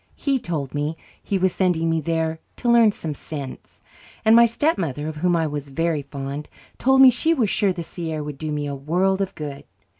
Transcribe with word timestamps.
He 0.15 0.39
told 0.39 0.73
me 0.73 0.97
he 1.21 1.37
was 1.37 1.53
sending 1.53 1.87
me 1.87 2.01
there 2.01 2.39
"to 2.55 2.67
learn 2.67 2.91
some 2.91 3.13
sense"; 3.13 3.81
and 4.25 4.35
my 4.35 4.47
stepmother, 4.47 5.07
of 5.07 5.17
whom 5.17 5.35
I 5.35 5.45
was 5.45 5.69
very 5.69 6.01
fond, 6.01 6.49
told 6.79 7.01
me 7.01 7.11
she 7.11 7.35
was 7.35 7.51
sure 7.51 7.71
the 7.71 7.83
sea 7.83 8.11
air 8.11 8.23
would 8.23 8.39
do 8.39 8.51
me 8.51 8.65
a 8.65 8.73
world 8.73 9.21
of 9.21 9.35
good. 9.35 9.63